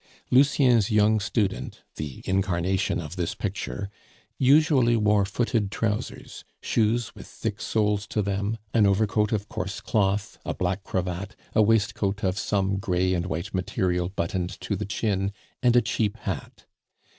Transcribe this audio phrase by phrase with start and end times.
[0.31, 3.87] Lucien's young student, the incarnation of this picture,
[4.39, 10.39] usually wore footed trousers, shoes with thick soles to them, an overcoat of coarse cloth,
[10.43, 15.31] a black cravat, a waistcoat of some gray and white material buttoned to the chin,
[15.61, 16.65] and a cheap hat.